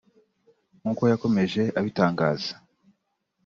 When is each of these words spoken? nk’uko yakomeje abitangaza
nk’uko 0.79 1.03
yakomeje 1.11 1.61
abitangaza 1.79 2.53